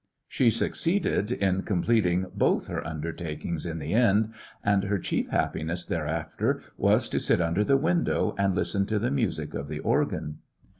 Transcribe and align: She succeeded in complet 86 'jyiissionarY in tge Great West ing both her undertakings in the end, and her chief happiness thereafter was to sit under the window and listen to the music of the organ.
She 0.27 0.49
succeeded 0.49 1.31
in 1.31 1.61
complet 1.61 2.07
86 2.07 2.09
'jyiissionarY 2.09 2.11
in 2.11 2.15
tge 2.15 2.15
Great 2.15 2.15
West 2.25 2.33
ing 2.33 2.39
both 2.39 2.67
her 2.69 2.87
undertakings 2.87 3.65
in 3.67 3.77
the 3.77 3.93
end, 3.93 4.33
and 4.63 4.83
her 4.85 4.97
chief 4.97 5.27
happiness 5.29 5.85
thereafter 5.85 6.61
was 6.75 7.07
to 7.09 7.19
sit 7.19 7.39
under 7.39 7.63
the 7.63 7.77
window 7.77 8.33
and 8.35 8.55
listen 8.55 8.87
to 8.87 8.97
the 8.97 9.11
music 9.11 9.53
of 9.53 9.67
the 9.67 9.77
organ. 9.77 10.39